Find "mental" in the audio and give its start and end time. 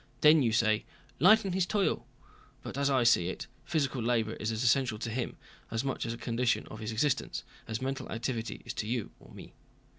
7.83-8.11